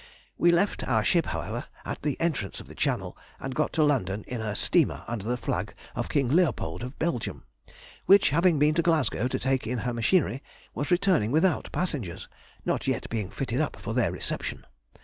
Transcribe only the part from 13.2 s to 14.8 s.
fitted up for their reception.